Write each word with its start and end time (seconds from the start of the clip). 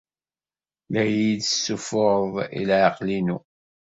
La 0.93 1.01
iyi-tessuffuɣed 1.11 2.31
i 2.59 2.61
leɛqel-inu. 2.69 3.37